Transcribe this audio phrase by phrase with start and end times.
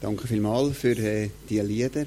[0.00, 2.06] Danke vielmals für äh, die Lieder.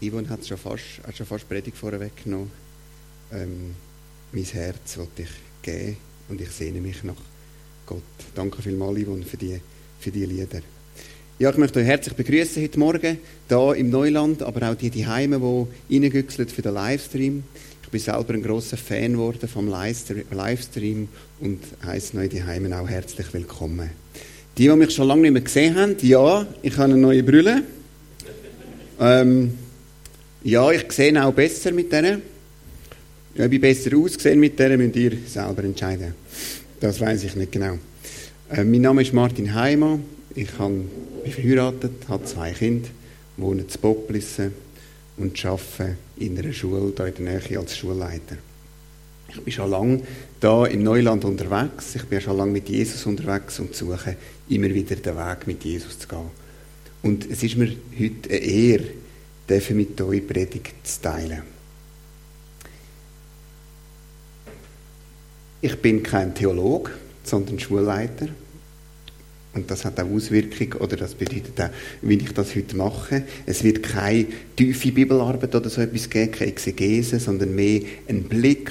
[0.00, 2.50] Yvonne hat schon fast, hat schon fast Predigt vorweggenommen.
[3.30, 3.74] Ähm,
[4.32, 5.28] mein Herz wollte ich
[5.60, 5.98] geben
[6.30, 7.20] und ich sehne mich nach
[7.84, 8.02] Gott.
[8.34, 9.60] Danke vielmals, Yvonne, für die,
[10.00, 10.62] für die Lieder.
[11.38, 13.18] Ja, ich möchte euch herzlich begrüßen heute Morgen
[13.48, 15.38] hier im Neuland, aber auch die, die Heime,
[15.90, 17.44] die reingüchselt für den Livestream.
[17.82, 21.08] Ich bin selber ein großer Fan geworden vom Livestream
[21.40, 23.90] und heiße euch die Heime auch herzlich willkommen.
[24.58, 27.62] Die, die mich schon lange nicht mehr gesehen haben, ja, ich habe eine neue Brille.
[29.00, 29.54] Ähm,
[30.44, 32.22] ja, ich sehe auch besser mit denen.
[33.38, 36.14] Ob ich besser ausgesehen mit denen, müsst ihr selber entscheiden.
[36.80, 37.78] Das weiß ich nicht genau.
[38.50, 40.04] Äh, mein Name ist Martin Heimann.
[40.34, 40.88] Ich bin
[41.30, 42.88] verheiratet, habe zwei Kinder,
[43.36, 44.52] wohne in Poplissen
[45.16, 48.36] und arbeite in einer Schule hier in der Nähe als Schulleiter.
[49.34, 50.02] Ich bin schon lange
[50.40, 51.94] da im Neuland unterwegs.
[51.94, 54.16] Ich bin schon lange mit Jesus unterwegs und suche
[54.48, 56.30] immer wieder den Weg mit Jesus zu gehen.
[57.02, 58.84] Und es ist mir heute eine Ehre,
[59.70, 61.42] mit euch Predigt zu teilen.
[65.60, 66.90] Ich bin kein Theologe,
[67.22, 68.28] sondern Schulleiter.
[69.54, 73.24] Und das hat auch Auswirkungen, oder das bedeutet auch, wie ich das heute mache.
[73.44, 78.70] Es wird keine tiefe Bibelarbeit oder so etwas geben, keine Exegese, sondern mehr ein Blick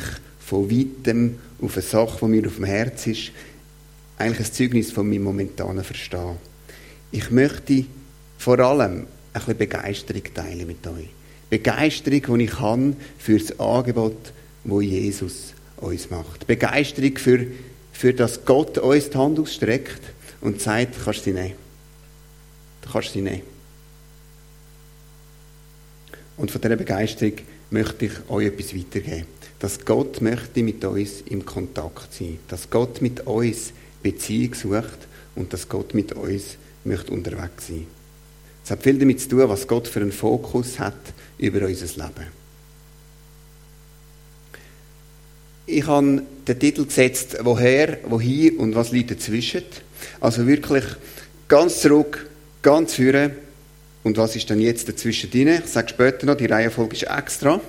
[0.52, 3.32] von weitem auf eine Sache, die mir auf dem Herz ist,
[4.18, 6.36] eigentlich ein Zeugnis von meinem momentanen Verstehen.
[7.10, 7.86] Ich möchte
[8.38, 11.08] vor allem ein bisschen Begeisterung teilen mit euch.
[11.50, 14.34] Begeisterung, die ich habe für das Angebot,
[14.66, 16.46] wo Jesus uns macht.
[16.48, 17.48] Begeisterung für,
[17.94, 20.02] für das Gott uns die Hand ausstreckt
[20.42, 21.54] und sagt, du kannst sie nehmen.
[22.82, 23.44] Du kannst sie nehmen.
[26.36, 27.38] Und von dieser Begeisterung
[27.72, 29.26] möchte ich euch etwas weitergeben
[29.62, 35.54] dass Gott möchte mit uns im Kontakt sein, dass Gott mit uns Beziehung sucht und
[35.54, 37.86] dass Gott mit uns möchte unterwegs sein.
[38.66, 40.96] Es hat viel damit zu tun, was Gott für einen Fokus hat
[41.38, 42.28] über unser Leben.
[45.68, 49.64] Ich habe den Titel gesetzt, woher, wohin und was liegt dazwischen.
[50.20, 50.86] Also wirklich
[51.48, 52.28] ganz zurück,
[52.64, 53.34] ganz führen
[54.04, 55.60] und was ist dann jetzt dazwischen drin.
[55.64, 57.60] Ich sage später noch, die Reihenfolge ist extra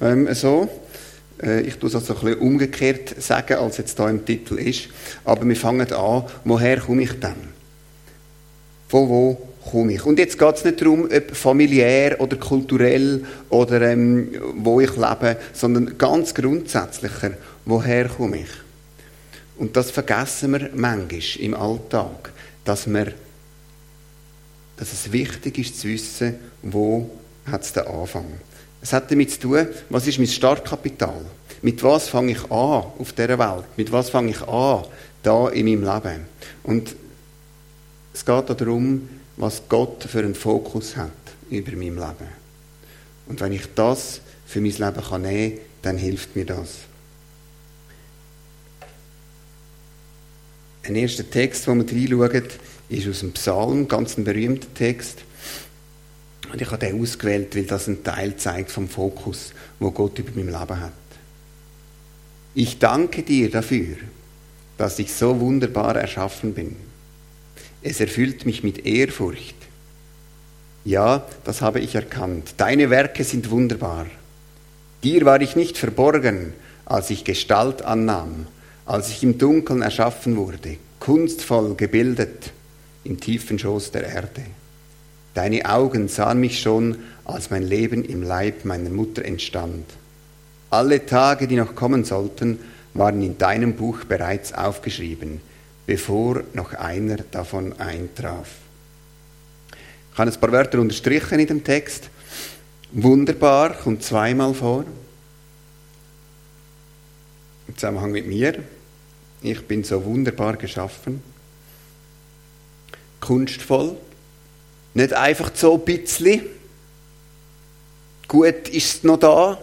[0.00, 0.68] ähm, so.
[1.42, 4.88] Äh, ich tue es also ein bisschen umgekehrt sagen, als jetzt da im Titel ist.
[5.24, 7.54] Aber wir fangen an, woher komme ich denn?
[8.88, 10.04] Von wo komme ich?
[10.04, 15.36] Und jetzt geht es nicht darum, ob familiär oder kulturell oder ähm, wo ich lebe,
[15.52, 17.32] sondern ganz grundsätzlicher,
[17.64, 18.50] woher komme ich?
[19.56, 22.32] Und das vergessen wir manchmal im Alltag,
[22.64, 23.12] dass, wir,
[24.76, 27.10] dass es wichtig ist zu wissen, wo
[27.46, 28.26] hat es den Anfang.
[28.82, 31.24] Es hat damit zu tun, was ist mein Startkapital?
[31.62, 33.64] Mit was fange ich an auf dieser Welt?
[33.76, 34.84] Mit was fange ich an
[35.22, 36.26] da in meinem Leben?
[36.62, 36.94] Und
[38.12, 41.10] es geht darum, was Gott für einen Fokus hat
[41.50, 42.44] über mein Leben.
[43.26, 46.76] Und wenn ich das für mein Leben kann nehmen kann, dann hilft mir das.
[50.82, 52.48] Ein erster Text, den wir reinschauen,
[52.94, 55.18] ist aus dem Psalm, ganz ein berühmter Text.
[56.52, 60.30] Und ich habe den ausgewählt, weil das einen Teil zeigt vom Fokus, wo Gott über
[60.34, 60.92] mein Leben hat.
[62.54, 63.96] Ich danke dir dafür,
[64.78, 66.76] dass ich so wunderbar erschaffen bin.
[67.82, 69.56] Es erfüllt mich mit Ehrfurcht.
[70.84, 72.54] Ja, das habe ich erkannt.
[72.56, 74.06] Deine Werke sind wunderbar.
[75.02, 76.52] Dir war ich nicht verborgen,
[76.86, 78.46] als ich Gestalt annahm,
[78.86, 82.53] als ich im Dunkeln erschaffen wurde, kunstvoll gebildet
[83.04, 84.42] im tiefen Schoß der Erde.
[85.34, 89.84] Deine Augen sahen mich schon, als mein Leben im Leib meiner Mutter entstand.
[90.70, 92.58] Alle Tage, die noch kommen sollten,
[92.94, 95.40] waren in deinem Buch bereits aufgeschrieben,
[95.86, 98.48] bevor noch einer davon eintraf.
[100.12, 102.08] Ich habe ein paar Wörter unterstrichen in dem Text.
[102.92, 104.84] Wunderbar kommt zweimal vor.
[107.66, 108.62] Im Zusammenhang mit mir.
[109.42, 111.33] Ich bin so wunderbar geschaffen.
[113.24, 113.96] Kunstvoll
[114.94, 116.42] nicht einfach so ein bisschen.
[118.28, 119.58] Gut ist es noch da.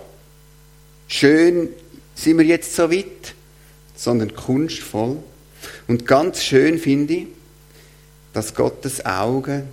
[1.08, 1.70] Schön
[2.16, 3.34] sind wir jetzt so weit.
[3.96, 5.18] Sondern kunstvoll.
[5.88, 7.28] Und ganz schön finde ich,
[8.34, 9.70] dass Gottes Augen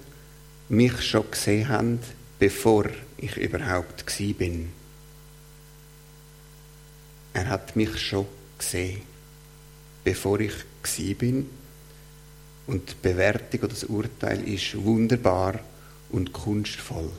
[0.69, 1.99] mich schon gesehen haben,
[2.39, 2.87] bevor
[3.17, 4.71] ich überhaupt gsi bin.
[7.33, 8.27] Er hat mich schon
[8.59, 9.01] gesehen,
[10.05, 10.53] bevor ich
[10.83, 11.49] gsi bin
[12.69, 15.59] und die Bewertung oder das Urteil ist wunderbar
[16.11, 17.11] und kunstvoll.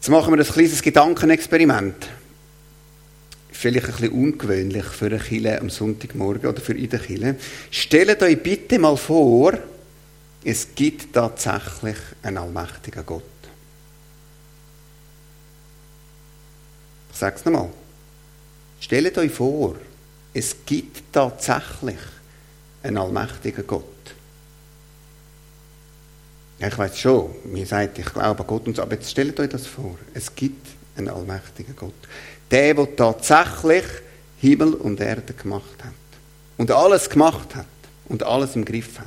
[0.00, 2.08] Jetzt machen wir ein kleines Gedankenexperiment.
[3.50, 7.36] vielleicht ein bisschen ungewöhnlich für eine Kille am Sonntagmorgen oder für in der Kille.
[7.70, 9.58] Stellt euch bitte mal vor,
[10.44, 13.24] es gibt tatsächlich einen allmächtigen Gott.
[17.12, 17.68] Ich sage es nochmal.
[18.80, 19.74] Stellt euch vor,
[20.32, 21.98] es gibt tatsächlich
[22.82, 23.84] einen allmächtigen Gott.
[26.58, 29.48] Ich weiß schon, mir sagt, ich glaube an Gott und so, aber jetzt stellt euch
[29.48, 29.96] das vor.
[30.12, 30.66] Es gibt
[30.96, 31.94] einen allmächtigen Gott.
[32.50, 33.84] Der, der tatsächlich
[34.40, 35.92] Himmel und Erde gemacht hat.
[36.56, 37.66] Und alles gemacht hat.
[38.06, 39.06] Und alles im Griff hat.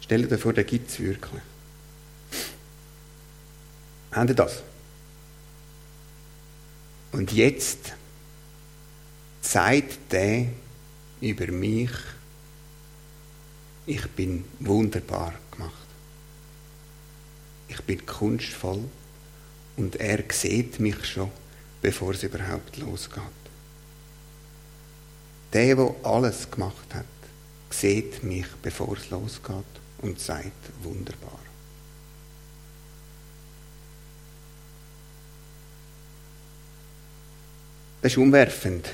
[0.00, 1.42] Stellt euch vor, der gibt es wirklich.
[4.12, 4.62] Habt ihr das?
[7.12, 7.92] Und jetzt
[9.42, 10.46] sagt der
[11.20, 11.90] über mich,
[13.86, 15.72] ich bin wunderbar gemacht.
[17.68, 18.84] Ich bin kunstvoll
[19.76, 21.30] und er sieht mich schon,
[21.80, 23.22] bevor es überhaupt losgeht.
[25.52, 27.04] Der, der alles gemacht hat,
[27.70, 29.64] sieht mich, bevor es losgeht
[30.02, 30.52] und sagt,
[30.82, 31.38] wunderbar.
[38.02, 38.88] Das ist umwerfend.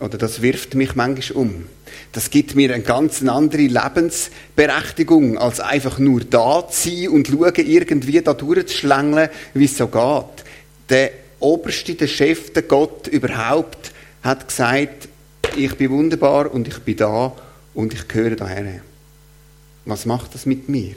[0.00, 1.66] Oder das wirft mich manchmal um.
[2.12, 7.52] Das gibt mir eine ganz andere Lebensberechtigung, als einfach nur da zu sein und schauen,
[7.56, 10.44] irgendwie da durchzuschlängeln, wie es so geht.
[10.88, 11.10] Der
[11.40, 13.92] Oberste, der Chef, der Gott überhaupt,
[14.22, 15.08] hat gesagt,
[15.56, 17.32] ich bin wunderbar und ich bin da
[17.74, 18.80] und ich gehöre daher.
[19.84, 20.94] Was macht das mit mir?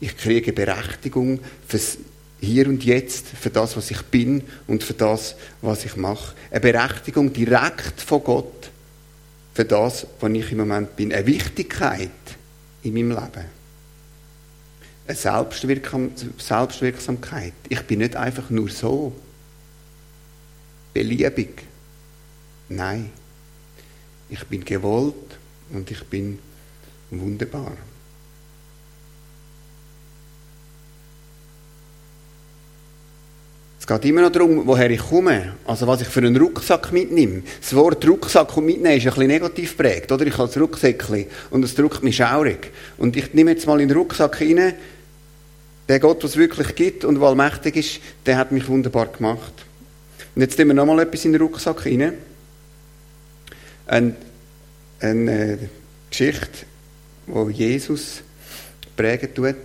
[0.00, 1.98] Ich kriege Berechtigung fürs
[2.40, 6.34] hier und jetzt für das, was ich bin und für das, was ich mache.
[6.50, 8.70] Eine Berechtigung direkt von Gott
[9.54, 11.12] für das, was ich im Moment bin.
[11.12, 12.10] Eine Wichtigkeit
[12.82, 13.44] in meinem Leben.
[15.06, 17.52] Eine Selbstwirksam Selbstwirksamkeit.
[17.68, 19.12] Ich bin nicht einfach nur so.
[20.94, 21.62] Beliebig.
[22.68, 23.10] Nein.
[24.28, 25.14] Ich bin gewollt
[25.70, 26.38] und ich bin
[27.10, 27.76] wunderbar.
[33.90, 35.54] Geht immer noch darum, woher ich komme.
[35.66, 37.42] Also was ich für einen Rucksack mitnehme.
[37.60, 40.24] Das Wort Rucksack und mitnehmen ist ein bisschen negativ prägt, oder?
[40.26, 42.70] Ich habe das Rucksäckchen und es drückt mich schaurig.
[42.98, 44.74] Und ich nehme jetzt mal in den Rucksack rein,
[45.88, 49.52] der Gott, was es wirklich gibt und der allmächtig ist, der hat mich wunderbar gemacht.
[50.36, 52.12] Und jetzt nehmen wir nochmal etwas in den Rucksack rein.
[53.86, 54.14] Eine,
[55.00, 55.58] eine äh,
[56.08, 56.64] Geschichte,
[57.26, 58.22] die Jesus
[58.96, 59.56] prägen tut.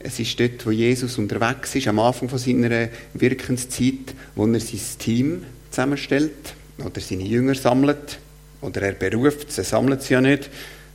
[0.00, 4.80] Es ist dort, wo Jesus unterwegs ist, am Anfang von seiner Wirkenszeit, wo er sein
[4.98, 6.54] Team zusammenstellt
[6.84, 8.18] oder seine Jünger sammelt
[8.60, 10.50] oder er beruft, sie sammelt sie ja nicht.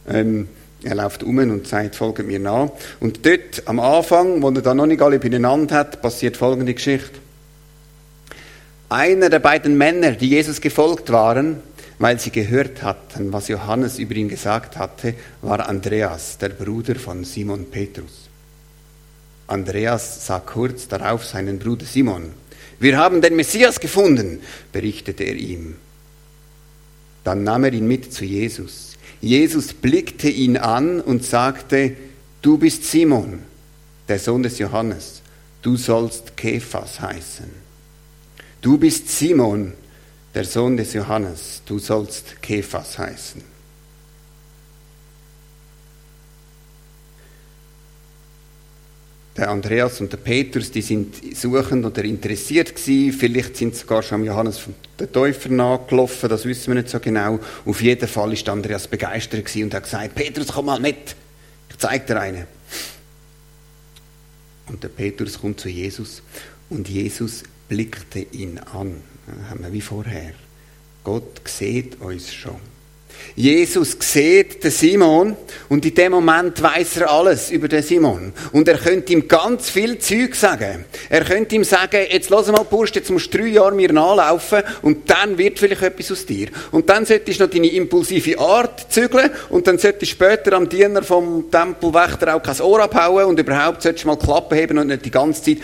[0.08, 0.48] Ähm,
[0.84, 2.70] er läuft um und sagt, folgt mir nach.
[3.00, 7.20] Und dort am Anfang, wo er dann noch nicht alle beieinander hat, passiert folgende Geschichte.
[8.90, 11.58] Einer der beiden Männer, die Jesus gefolgt waren,
[12.00, 17.24] weil sie gehört hatten, was Johannes über ihn gesagt hatte, war Andreas, der Bruder von
[17.24, 18.23] Simon Petrus.
[19.54, 22.32] Andreas sah kurz darauf seinen Bruder Simon.
[22.80, 24.40] Wir haben den Messias gefunden,
[24.72, 25.76] berichtete er ihm.
[27.24, 28.98] Dann nahm er ihn mit zu Jesus.
[29.22, 31.96] Jesus blickte ihn an und sagte,
[32.42, 33.40] du bist Simon,
[34.10, 35.22] der Sohn des Johannes,
[35.62, 37.50] du sollst Kephas heißen.
[38.62, 39.74] Du bist Simon,
[40.34, 43.53] der Sohn des Johannes, du sollst Kephas heißen.
[49.36, 53.18] Der Andreas und der Petrus, die sind suchend oder interessiert gewesen.
[53.18, 54.62] Vielleicht sind sie sogar schon am Johannes
[55.00, 57.40] der Täufer nachgelaufen, das wissen wir nicht so genau.
[57.66, 61.16] Auf jeden Fall ist Andreas begeistert gewesen und hat gesagt, Petrus, komm mal mit,
[61.70, 62.48] ich zeig dir eine.
[64.68, 66.22] Und der Petrus kommt zu Jesus
[66.70, 69.02] und Jesus blickte ihn an.
[69.26, 70.34] Das haben wir wie vorher.
[71.04, 72.73] Gott sieht uns schon.
[73.36, 75.36] Jesus sieht den Simon
[75.68, 78.32] und in dem Moment weiß er alles über den Simon.
[78.52, 80.86] Und er könnte ihm ganz viel Zeug sagen.
[81.10, 84.62] Er könnte ihm sagen, jetzt lass mal Bursch, jetzt musst du drei Jahre mir nachlaufen
[84.84, 86.50] und dann wird vielleicht etwas aus dir.
[86.72, 90.70] Und dann solltest du noch deine impulsive Art zügeln und dann solltest du später am
[90.70, 94.88] Diener vom Tempelwächter auch kein Ohr abhauen und überhaupt solltest du mal Klappen heben und
[94.88, 95.58] nicht die ganze Zeit.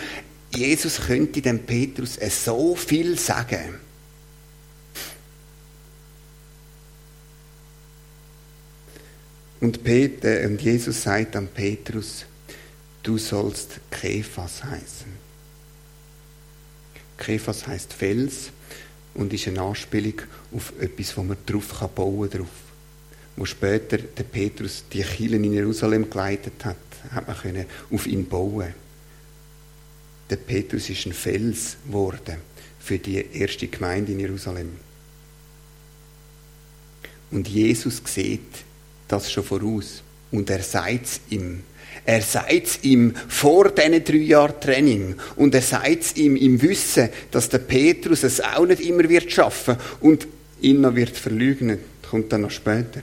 [0.54, 3.89] Jesus könnte dem Petrus so viel sagen.
[9.60, 12.24] Und, Peter, und Jesus sagt an Petrus,
[13.02, 15.30] du sollst Kephas heißen.
[17.18, 18.50] Kephas heißt Fels
[19.14, 22.46] und ist eine Anspielung auf etwas, wo man drauf bauen kann.
[23.36, 26.76] Wo später der Petrus die Kielen in Jerusalem geleitet hat,
[27.10, 28.74] hat man können auf ihn bauen.
[30.30, 32.36] Der Petrus ist ein Fels geworden
[32.78, 34.70] für die erste Gemeinde in Jerusalem.
[37.30, 38.64] Und Jesus sieht
[39.12, 40.02] das schon voraus.
[40.30, 41.62] Und er sagt es ihm.
[42.04, 45.16] Er sagt es ihm vor diesen drei Jahren Training.
[45.36, 49.30] Und er sagt es ihm im Wissen, dass der Petrus es auch nicht immer wird
[49.30, 50.26] schaffen und
[50.60, 51.12] ihn noch wird.
[51.14, 51.78] Das
[52.10, 53.02] kommt dann noch später.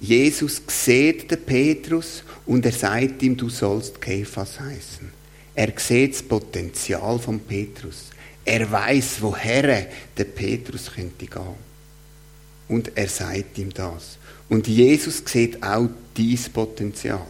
[0.00, 5.12] Jesus sieht den Petrus und er sagt ihm, du sollst Kephas heißen.
[5.54, 8.06] Er sieht das Potenzial von Petrus.
[8.44, 11.71] Er weiß, woher der Petrus könnte gehen.
[12.72, 14.16] Und er sagt ihm das.
[14.48, 17.26] Und Jesus sieht auch dein Potenzial.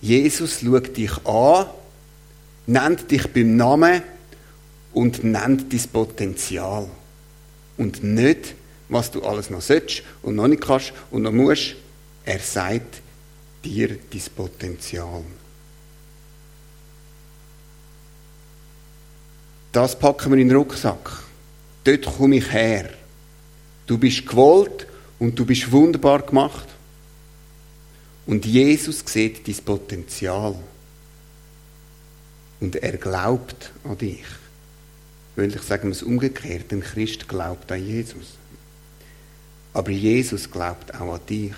[0.00, 1.66] Jesus schaut dich an,
[2.66, 4.02] nennt dich beim Namen
[4.92, 6.88] und nennt dein Potenzial.
[7.76, 8.56] Und nicht,
[8.88, 11.76] was du alles noch sollst und noch nicht kannst und noch musst.
[12.24, 13.00] Er sagt
[13.64, 15.22] dir dein Potenzial.
[19.70, 21.22] Das packen wir in den Rucksack.
[21.84, 22.97] Dort komme ich her.
[23.88, 24.86] Du bist gewollt
[25.18, 26.68] und du bist wunderbar gemacht.
[28.26, 30.54] Und Jesus sieht dein Potenzial.
[32.60, 34.26] Und er glaubt an dich.
[35.36, 38.36] Weil ich sage es umgekehrt, ein Christ glaubt an Jesus.
[39.72, 41.54] Aber Jesus glaubt auch an dich.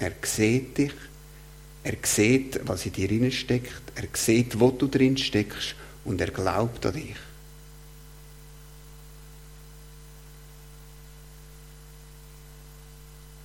[0.00, 0.92] Er sieht dich.
[1.84, 3.82] Er sieht, was in dir steckt.
[3.94, 5.76] Er sieht, wo du drin steckst.
[6.04, 7.16] Und er glaubt an dich.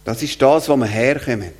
[0.06, 1.52] Das ist das, wo wir herkommen.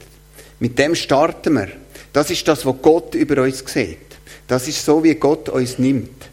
[0.60, 1.68] Mit dem starten wir.
[2.14, 3.98] Das ist das, was Gott über uns sieht.
[4.48, 6.30] Das ist so, wie Gott uns nimmt.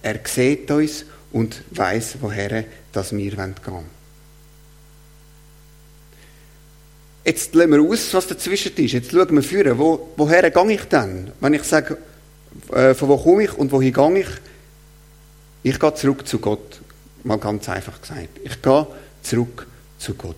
[0.00, 3.98] Er sieht uns und weiß, woher dass wir gehen wollen.
[7.24, 8.92] Jetzt lassen wir aus, was dazwischen ist.
[8.92, 9.76] Jetzt schauen wir führen.
[9.76, 11.32] Wo, woher gehe ich dann?
[11.40, 11.98] Wenn ich sage,
[12.72, 14.28] äh, von wo komme ich und wohin gehe ich?
[15.64, 16.80] Ich gehe zurück zu Gott.
[17.24, 18.40] Mal ganz einfach gesagt.
[18.42, 18.86] Ich gehe
[19.22, 19.66] zurück
[19.98, 20.36] zu Gott.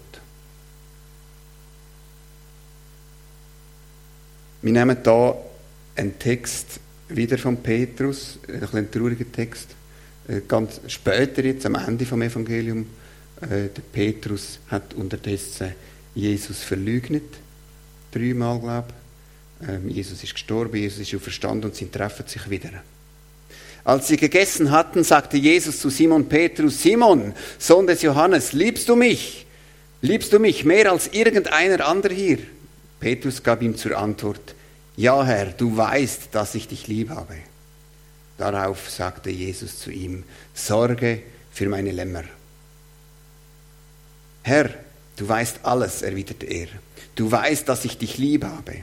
[4.63, 5.37] Wir nehmen hier
[5.97, 9.69] einen Text wieder von Petrus, ein, ein trauriger Text,
[10.29, 12.87] äh, ganz später jetzt am Ende vom Evangelium.
[13.41, 15.73] Äh, der Petrus hat unterdessen
[16.15, 17.25] Jesus verleugnet,
[18.13, 18.89] dreimal glaube
[19.63, 19.69] ich.
[19.69, 22.71] Ähm, Jesus ist gestorben, Jesus ist auferstanden und sie treffen sich wieder.
[23.83, 28.95] Als sie gegessen hatten, sagte Jesus zu Simon Petrus, Simon, Sohn des Johannes, liebst du
[28.95, 29.47] mich?
[30.03, 32.39] Liebst du mich mehr als irgendeiner andere hier?
[33.01, 34.55] Petrus gab ihm zur Antwort,
[34.97, 37.37] ja Herr, du weißt, dass ich dich lieb habe.
[38.37, 42.25] Darauf sagte Jesus zu ihm, Sorge für meine Lämmer.
[44.43, 44.71] Herr,
[45.17, 46.69] du weißt alles, erwiderte er.
[47.15, 48.77] Du weißt, dass ich dich lieb habe.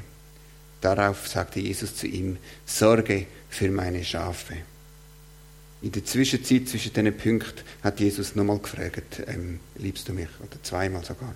[0.82, 4.58] Darauf sagte Jesus zu ihm, Sorge für meine Schafe.
[5.82, 10.30] In der Zwischenzeit zwischen diesen Punkten hat Jesus nochmal gefragt, ähm, liebst du mich?
[10.40, 11.36] Oder zweimal sogar.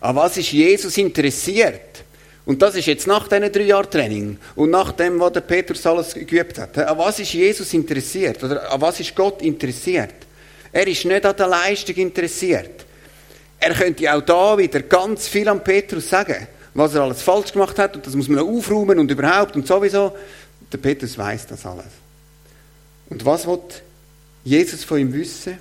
[0.00, 2.04] An was ist Jesus interessiert?
[2.48, 5.84] Und das ist jetzt nach diesen drei Jahren Training und nach dem, was der Petrus
[5.84, 6.78] alles geübt hat.
[6.78, 8.42] An was ist Jesus interessiert?
[8.42, 10.14] Oder an was ist Gott interessiert?
[10.72, 12.86] Er ist nicht an der Leistung interessiert.
[13.60, 17.78] Er könnte auch da wieder ganz viel an Petrus sagen, was er alles falsch gemacht
[17.78, 20.16] hat und das muss man aufräumen und überhaupt und sowieso.
[20.72, 21.84] Der Petrus weiß das alles.
[23.10, 23.82] Und was wird
[24.44, 25.58] Jesus von ihm wissen?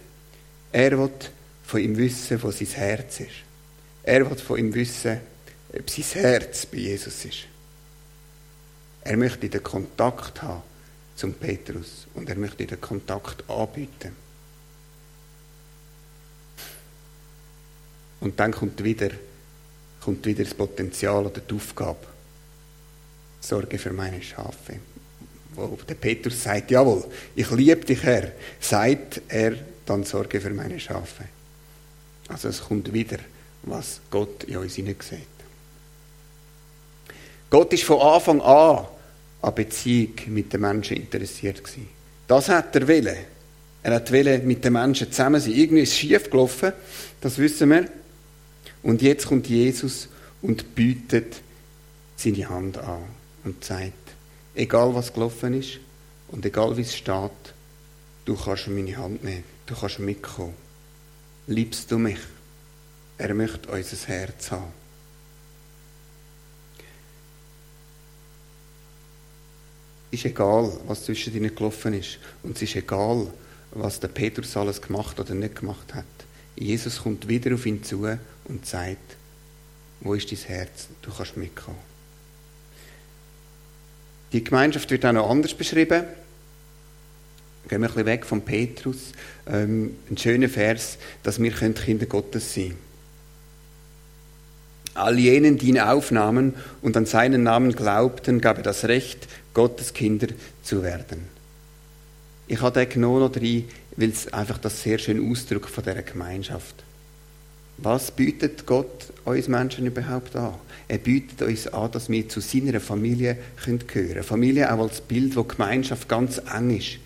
[0.71, 1.31] Er wird
[1.65, 3.46] von ihm wissen, wo sein Herz ist.
[4.07, 5.19] Er wird von ihm wissen,
[5.77, 7.39] ob sein Herz bei Jesus ist.
[9.01, 10.63] Er möchte den Kontakt haben
[11.17, 14.15] zum Petrus und er möchte den Kontakt anbieten.
[18.21, 19.09] Und dann kommt wieder,
[19.99, 22.07] kommt wieder das Potenzial oder die Aufgabe.
[23.41, 24.79] Sorge für meine Schafe.
[25.53, 27.03] Wo der Petrus sagt, jawohl,
[27.35, 31.25] ich liebe dich, Herr, sagt er, dann sorge für meine Schafe.
[32.29, 33.17] Also es kommt wieder
[33.69, 35.27] was Gott in uns hineinsieht.
[37.49, 38.85] Gott ist von Anfang an
[39.41, 41.87] an Beziehung mit den Menschen interessiert gewesen.
[42.27, 43.17] Das hat er wollen.
[43.83, 45.53] Er hat wollen mit den Menschen zusammen sein.
[45.53, 46.73] Irgendwie ist es schief gelaufen,
[47.21, 47.87] das wissen wir.
[48.83, 50.09] Und jetzt kommt Jesus
[50.41, 51.41] und bietet
[52.15, 53.03] seine Hand an
[53.43, 53.93] und sagt,
[54.55, 55.79] egal was gelaufen ist
[56.29, 57.31] und egal wie es steht,
[58.25, 60.53] du kannst meine Hand nehmen, du kannst mitkommen.
[61.47, 62.19] Liebst du mich?
[63.17, 64.71] Er möchte unser Herz haben.
[70.11, 72.19] ist egal, was zwischen ihnen gelaufen ist.
[72.43, 73.27] Und es ist egal,
[73.71, 76.05] was der Petrus alles gemacht oder nicht gemacht hat.
[76.55, 78.07] Jesus kommt wieder auf ihn zu
[78.45, 79.15] und sagt,
[79.99, 80.87] wo ist dein Herz?
[81.01, 81.77] Du kannst mitkommen.
[84.31, 86.03] Die Gemeinschaft wird auch noch anders beschrieben.
[87.67, 89.11] Gehen wir ein bisschen weg von Petrus.
[89.45, 92.86] Ähm, ein schöner Vers, dass wir Kinder Gottes sein können.
[94.97, 99.93] All jenen, die ihn aufnahmen und an seinen Namen glaubten, gab er das Recht, Gottes
[99.93, 100.27] Kinder
[100.63, 101.21] zu werden.
[102.47, 106.01] Ich habe den genommen noch rein, weil es einfach das sehr schön ausdrückt von dieser
[106.01, 106.75] Gemeinschaft.
[107.77, 110.55] Was bietet Gott uns Menschen überhaupt an?
[110.87, 114.23] Er bietet uns an, dass wir zu seiner Familie gehören können.
[114.23, 116.97] Familie auch als Bild, wo Gemeinschaft ganz eng ist.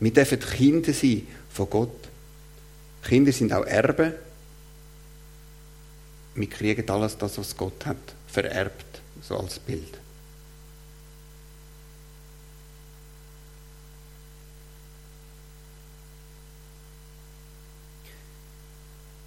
[0.00, 2.08] Wir dürfen Kinder sein von Gott.
[3.02, 4.12] Kinder sind auch Erben
[6.40, 9.98] wir kriegen alles das, was Gott hat, vererbt, so als Bild.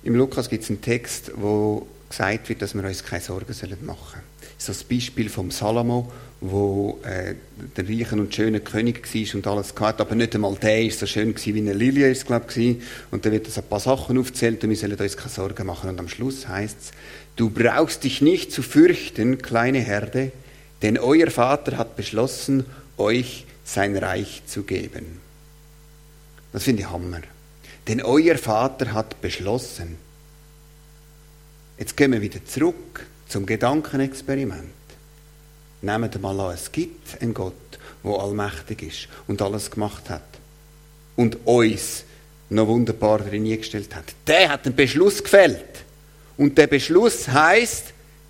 [0.03, 3.97] Im Lukas gibt es einen Text, wo gesagt wird, dass wir uns keine Sorgen machen
[3.97, 4.23] sollen.
[4.57, 7.35] Das ist das Beispiel vom Salomo, wo äh,
[7.75, 11.05] der reichen und schöne König war und alles gehabt, aber nicht einmal der ist so
[11.05, 12.77] schön gewesen, wie eine Lilie ist, glaube.
[13.11, 15.89] Und da wird es ein paar Sachen aufzählt und wir sollen uns keine Sorgen machen.
[15.89, 16.91] Und am Schluss heißt es,
[17.35, 20.31] du brauchst dich nicht zu fürchten, kleine Herde,
[20.81, 22.65] denn euer Vater hat beschlossen,
[22.97, 25.19] euch sein Reich zu geben.
[26.51, 27.21] Das finde ich Hammer.
[27.87, 29.97] Denn euer Vater hat beschlossen.
[31.77, 34.71] Jetzt gehen wir wieder zurück zum Gedankenexperiment.
[35.81, 37.53] Nehmt mal an, es gibt einen Gott,
[38.03, 40.21] der allmächtig ist und alles gemacht hat.
[41.15, 42.03] Und uns
[42.49, 44.05] noch wunderbar drin gestellt hat.
[44.27, 45.83] Der hat einen Beschluss gefällt.
[46.37, 47.85] Und der Beschluss heißt,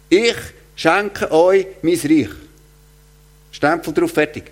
[0.10, 0.36] ich
[0.76, 2.30] schenke euch mein Reich.
[3.52, 4.52] Stempel drauf, fertig.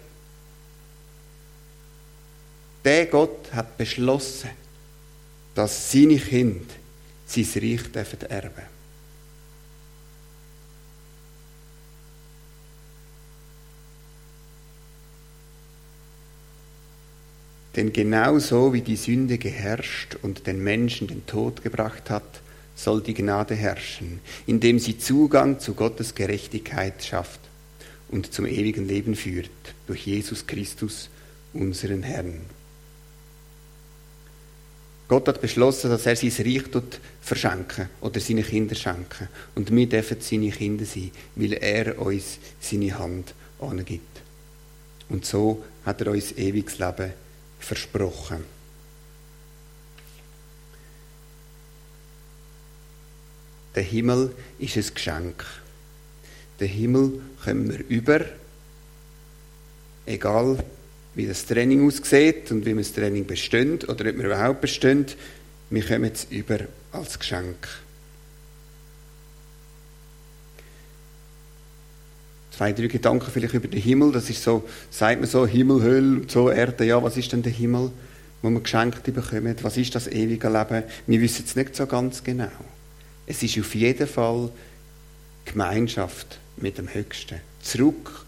[2.83, 4.49] Der Gott hat beschlossen,
[5.55, 6.73] dass seine Kinder
[7.25, 8.70] sein Reich erben dürfen.
[17.75, 22.41] Denn genauso wie die Sünde geherrscht und den Menschen den Tod gebracht hat,
[22.75, 27.39] soll die Gnade herrschen, indem sie Zugang zu Gottes Gerechtigkeit schafft
[28.09, 29.49] und zum ewigen Leben führt
[29.87, 31.09] durch Jesus Christus,
[31.53, 32.41] unseren Herrn.
[35.07, 36.63] Gott hat beschlossen, dass er sein Reich
[37.21, 39.27] verschenken oder seine Kinder schenken.
[39.55, 44.21] Und wir dürfen seine Kinder sein, weil er uns seine Hand angibt.
[45.09, 47.11] Und so hat er uns ewiges Leben
[47.63, 48.43] versprochen.
[53.75, 55.45] Der Himmel ist ein Geschenk.
[56.59, 58.25] Den Himmel können wir über,
[60.05, 60.63] egal
[61.15, 65.15] wie das Training aussieht und wie wir das Training bestimmt oder ob wir überhaupt bestimmt,
[65.69, 66.59] wir kommen es über
[66.91, 67.67] als Geschenk.
[72.61, 74.11] Zwei, drei Gedanken vielleicht über den Himmel.
[74.11, 76.85] Das ist so, sagt man so, Himmel, Hölle, so Erde.
[76.85, 77.89] Ja, was ist denn der Himmel,
[78.43, 79.63] wo man geschenkt bekommt?
[79.63, 80.83] Was ist das ewige Leben?
[81.07, 82.51] Wir wissen es nicht so ganz genau.
[83.25, 84.51] Es ist auf jeden Fall
[85.45, 87.37] Gemeinschaft mit dem Höchsten.
[87.63, 88.25] Zurück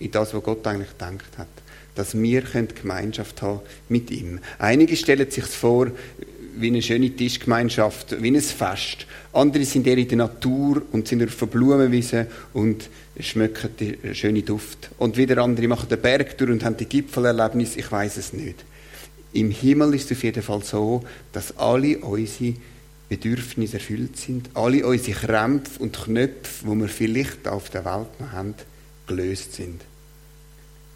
[0.00, 1.46] in das, was Gott eigentlich gedacht hat.
[1.94, 4.40] Dass wir Gemeinschaft haben mit ihm.
[4.58, 5.92] Einige stellen sich vor,
[6.56, 9.06] wie eine schöne Tischgemeinschaft, wie ein Fest.
[9.32, 12.88] Andere sind eher in der Natur und sind auf der Blumenwiese und
[13.20, 14.90] schmecken den schönen Duft.
[14.98, 18.64] Und wieder andere machen den Berg durch und haben die Gipfelerlebnis, ich weiß es nicht.
[19.32, 22.54] Im Himmel ist es auf jeden Fall so, dass alle unsere
[23.08, 28.32] Bedürfnisse erfüllt sind, alle unsere Krämpfe und Knöpfe, die wir vielleicht auf der Welt noch
[28.32, 28.54] haben,
[29.06, 29.82] gelöst sind.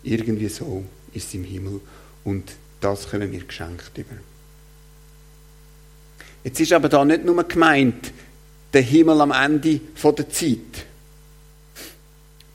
[0.02, 1.80] Irgendwie so ist es im Himmel
[2.24, 4.16] und das können wir geschenkt über.
[6.44, 8.12] Jetzt ist aber da nicht nur gemeint,
[8.72, 10.86] der Himmel am Ende der Zeit.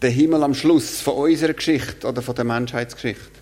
[0.02, 3.40] Der Himmel am Schluss von unserer Geschichte oder von der Menschheitsgeschichte.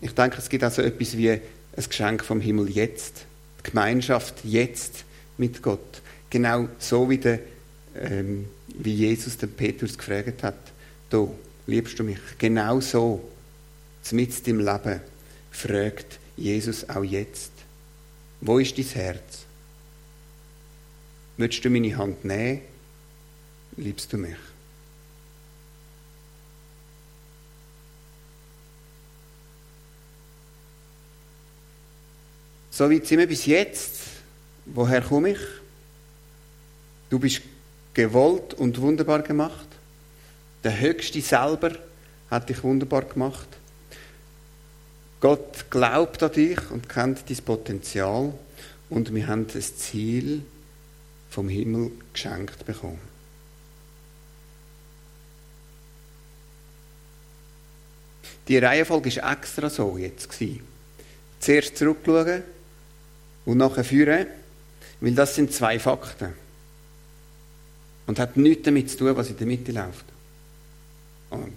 [0.00, 1.40] Ich denke, es gibt also etwas wie ein
[1.76, 3.24] Geschenk vom Himmel jetzt.
[3.60, 5.04] Die Gemeinschaft jetzt
[5.38, 6.02] mit Gott.
[6.30, 7.40] Genau so wie, der,
[7.94, 10.58] ähm, wie Jesus den Petrus gefragt hat.
[11.10, 11.34] Du,
[11.66, 12.18] liebst du mich?
[12.38, 13.22] Genau so,
[14.12, 15.00] mit im Leben,
[15.50, 17.55] fragt Jesus auch jetzt.
[18.46, 19.44] Wo ist dein Herz?
[21.36, 22.62] Willst du meine Hand nehmen?
[23.76, 24.36] Liebst du mich?
[32.70, 34.02] So weit sind wir bis jetzt.
[34.66, 35.40] Woher komme ich?
[37.10, 37.42] Du bist
[37.94, 39.66] gewollt und wunderbar gemacht.
[40.62, 41.72] Der Höchste selber
[42.30, 43.48] hat dich wunderbar gemacht.
[45.20, 48.34] Gott glaubt an dich und kennt dein Potenzial
[48.90, 50.42] und wir haben das Ziel
[51.30, 53.00] vom Himmel geschenkt bekommen.
[58.48, 60.28] Die Reihenfolge ist extra so jetzt.
[61.40, 62.42] Zuerst zurückschauen
[63.44, 64.26] und nachher führen,
[65.00, 66.32] weil das sind zwei Fakten.
[68.06, 70.04] Und hat nichts damit zu tun, was in der Mitte läuft.
[71.30, 71.54] Amen.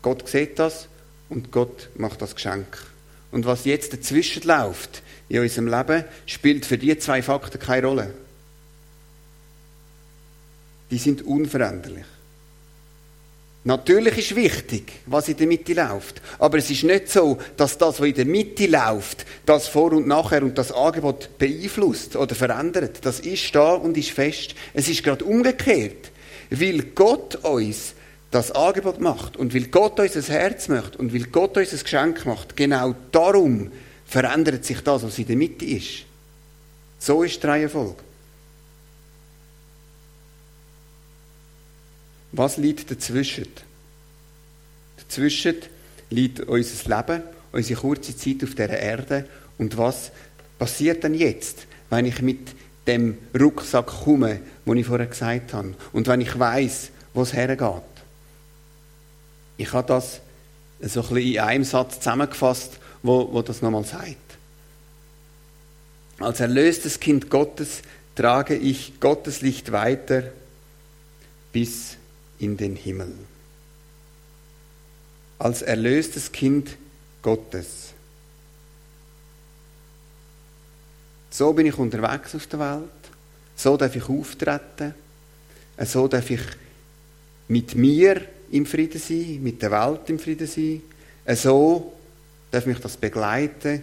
[0.00, 0.88] Gott sieht das
[1.32, 2.66] und Gott macht das Geschenk.
[3.30, 8.14] Und was jetzt dazwischen läuft in unserem Leben, spielt für die zwei Fakten keine Rolle.
[10.90, 12.04] Die sind unveränderlich.
[13.64, 16.20] Natürlich ist wichtig, was in der Mitte läuft.
[16.38, 20.06] Aber es ist nicht so, dass das, was in der Mitte läuft, das Vor und
[20.06, 22.98] Nachher und das Angebot beeinflusst oder verändert.
[23.06, 24.54] Das ist da und ist fest.
[24.74, 26.10] Es ist gerade umgekehrt.
[26.50, 27.94] Weil Gott uns
[28.32, 31.78] das Angebot macht und weil Gott uns ein Herz macht und weil Gott uns ein
[31.78, 33.70] Geschenk macht, genau darum
[34.06, 36.06] verändert sich das, was in der Mitte ist.
[36.98, 38.02] So ist die Reihenfolge.
[42.32, 43.48] Was liegt dazwischen?
[44.96, 45.56] Dazwischen
[46.08, 49.28] liegt unser Leben, unsere kurze Zeit auf dieser Erde.
[49.58, 50.10] Und was
[50.58, 52.54] passiert dann jetzt, wenn ich mit
[52.86, 57.91] dem Rucksack komme, den ich vorher gesagt habe, und wenn ich weiß, wo es hergeht?
[59.62, 60.20] Ich habe das
[60.80, 64.16] so ein in einem Satz zusammengefasst, wo, wo das nochmal sagt.
[66.18, 67.82] Als erlöstes Kind Gottes
[68.16, 70.24] trage ich Gottes Licht weiter
[71.52, 71.96] bis
[72.40, 73.12] in den Himmel.
[75.38, 76.76] Als erlöstes Kind
[77.22, 77.92] Gottes.
[81.30, 82.90] So bin ich unterwegs auf der Welt.
[83.54, 84.94] So darf ich auftreten.
[85.84, 86.42] So darf ich
[87.46, 90.82] mit mir im Frieden sein, mit der Welt im Frieden sein.
[91.34, 91.92] So
[92.50, 93.82] darf mich das begleiten,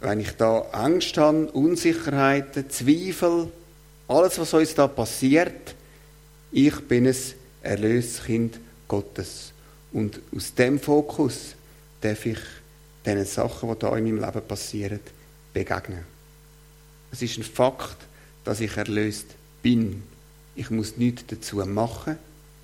[0.00, 3.48] wenn ich da Angst habe, Unsicherheiten, Zweifel,
[4.08, 5.74] alles, was uns da passiert.
[6.50, 9.52] Ich bin es erlöstes Kind Gottes.
[9.92, 11.54] Und aus dem Fokus
[12.00, 12.38] darf ich
[13.04, 15.00] diesen Sachen, die da in meinem Leben passieren,
[15.52, 16.04] begegnen.
[17.12, 17.96] Es ist ein Fakt,
[18.44, 19.26] dass ich erlöst
[19.62, 20.02] bin.
[20.54, 22.16] Ich muss nichts dazu machen.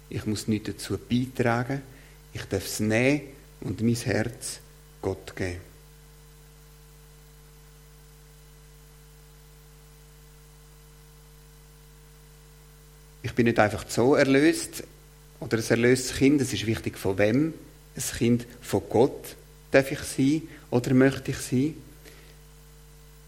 [0.09, 1.83] Ich muss nichts dazu beitragen.
[2.33, 3.23] Ich darf es nehmen
[3.61, 4.61] und mein Herz
[5.01, 5.61] Gott geben.
[13.23, 14.85] Ich bin nicht einfach so erlöst
[15.41, 16.41] oder ein erlöstes Kind.
[16.41, 17.55] Es ist wichtig, von wem.
[17.97, 19.37] Ein Kind von Gott
[19.71, 21.75] darf ich sein oder möchte ich sein.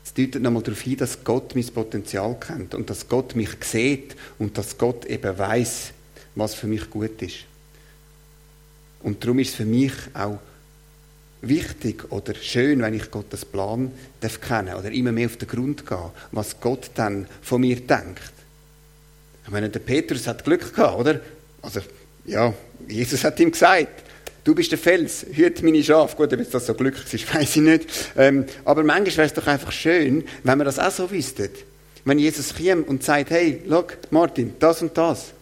[0.05, 4.15] Es deutet nochmal darauf hin, dass Gott mein Potenzial kennt und dass Gott mich sieht
[4.39, 5.93] und dass Gott eben weiß,
[6.37, 7.39] was für mich gut ist.
[9.03, 10.39] Und darum ist es für mich auch
[11.41, 15.87] wichtig oder schön, wenn ich Gottes Plan darf kennen oder immer mehr auf den Grund
[15.87, 18.33] gehen, was Gott dann von mir denkt.
[19.45, 21.21] Ich meine, der Petrus hat Glück gehabt, oder?
[21.63, 21.81] Also,
[22.25, 22.53] ja,
[22.89, 24.03] Jesus hat ihm gesagt,
[24.43, 26.17] du bist der Fels, hüte meine Schafe.
[26.17, 27.89] Gut, ob jetzt das so glücklich ist, weiß ich nicht.
[28.17, 31.51] Ähm, aber manchmal wäre es doch einfach schön, wenn wir das auch so wüssten.
[32.05, 35.33] Wenn Jesus käme und sagt, hey, look, Martin, das und das.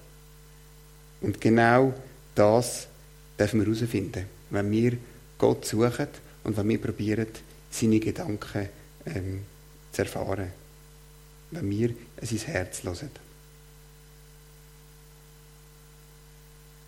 [1.25, 1.95] Und genau
[2.35, 2.87] das
[3.39, 4.99] dürfen wir herausfinden, wenn wir
[5.39, 6.09] Gott suchen
[6.45, 7.29] und wenn wir probieren,
[7.71, 8.69] seine Gedanken
[9.07, 9.43] ähm,
[9.91, 10.53] zu erfahren.
[11.51, 13.11] Wenn wir sein Herz hören.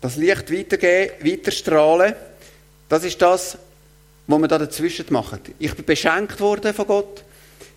[0.01, 2.13] das Licht weitergeben, weiterstrahlen,
[2.87, 3.57] das ist das,
[4.27, 5.39] was wir da dazwischen machen.
[5.57, 7.23] Ich bin beschenkt worden von Gott,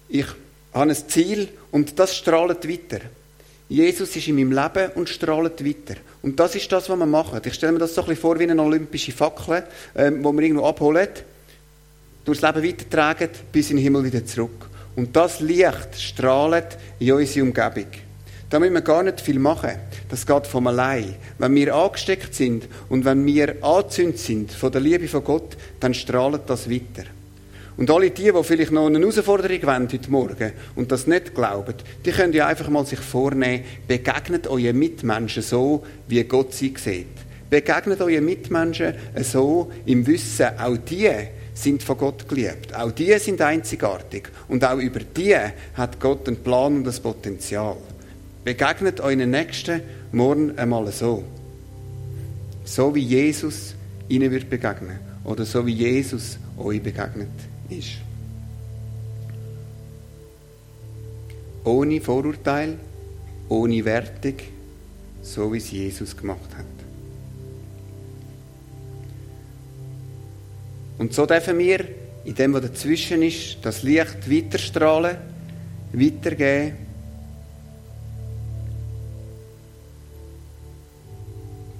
[0.09, 0.27] ich
[0.75, 3.01] habe ein Ziel und das strahlt weiter.
[3.71, 6.01] Jesus ist in meinem Leben und strahlt weiter.
[6.23, 7.41] Und das ist das, was wir machen.
[7.45, 9.63] Ich stelle mir das so ein bisschen vor wie eine olympische Fackel,
[9.95, 11.09] ähm, wo wir irgendwo abholen,
[12.25, 14.69] durchs Leben weitertragen, bis in den Himmel wieder zurück.
[14.97, 17.87] Und das Licht strahlt in unsere Umgebung.
[18.51, 19.77] Da müssen wir gar nicht viel machen.
[20.09, 21.15] Das geht von allein.
[21.39, 25.95] Wenn wir angesteckt sind und wenn wir angezündet sind von der Liebe von Gott, dann
[25.95, 27.05] strahlt das weiter.
[27.81, 31.73] Und alle die, die vielleicht noch eine Herausforderung wollen heute Morgen und das nicht glauben,
[32.05, 37.07] die können ja einfach mal sich vornehmen, begegnet euren Mitmenschen so, wie Gott sie sieht.
[37.49, 41.11] Begegnet euren Mitmenschen so im Wissen, auch die
[41.55, 42.77] sind von Gott geliebt.
[42.77, 44.29] Auch die sind einzigartig.
[44.49, 45.37] Und auch über die
[45.73, 47.79] hat Gott einen Plan und das Potenzial.
[48.45, 49.81] Begegnet euren Nächsten
[50.13, 51.25] morgen einmal so.
[52.63, 53.75] So wie Jesus
[54.11, 54.99] ihnen wird begegnen.
[55.25, 57.99] Oder so wie Jesus euch begegnet ist.
[61.65, 62.79] Ohne Vorurteil,
[63.49, 64.35] ohne Wertung,
[65.23, 66.65] so wie es Jesus gemacht hat.
[70.99, 71.87] Und so dürfen wir
[72.25, 75.17] in dem, was dazwischen ist, das Licht weiterstrahlen,
[75.93, 76.91] weitergeben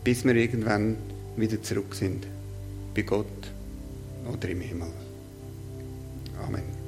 [0.05, 0.97] bis wir irgendwann
[1.37, 2.27] wieder zurück sind
[2.95, 3.27] bei Gott
[4.27, 4.89] oder im Himmel.
[6.41, 6.80] Amen.